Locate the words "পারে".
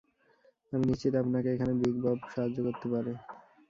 2.93-3.11